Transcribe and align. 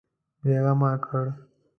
بېغمه 0.43 0.91
کړ. 1.05 1.23